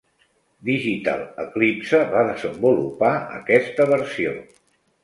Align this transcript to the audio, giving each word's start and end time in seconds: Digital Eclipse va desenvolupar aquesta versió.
Digital 0.69 1.21
Eclipse 1.43 2.01
va 2.17 2.25
desenvolupar 2.33 3.13
aquesta 3.43 3.89
versió. 3.97 4.37